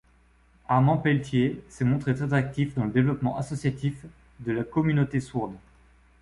Armand 0.67 0.97
Pelletier 0.97 1.61
s'est 1.69 1.85
montré 1.85 2.15
très 2.15 2.33
actif 2.33 2.73
dans 2.73 2.85
le 2.85 2.89
développement 2.91 3.37
associatif 3.37 4.03
de 4.39 4.51
la 4.51 4.63
communauté 4.63 5.19
sourde. 5.19 5.53